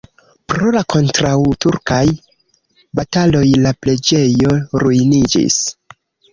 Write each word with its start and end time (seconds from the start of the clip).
Pro 0.51 0.69
la 0.75 0.79
kontraŭturkaj 0.93 1.99
bataloj 3.01 3.45
la 3.67 3.77
preĝejo 3.87 4.59
ruiniĝis. 4.87 5.63